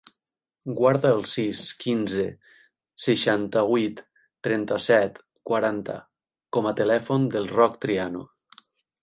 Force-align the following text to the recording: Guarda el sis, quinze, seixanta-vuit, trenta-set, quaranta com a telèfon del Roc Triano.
Guarda 0.77 1.09
el 1.17 1.19
sis, 1.31 1.59
quinze, 1.83 2.25
seixanta-vuit, 3.09 4.01
trenta-set, 4.49 5.21
quaranta 5.51 5.99
com 6.59 6.73
a 6.73 6.75
telèfon 6.83 7.31
del 7.37 7.49
Roc 7.55 7.79
Triano. 7.87 8.27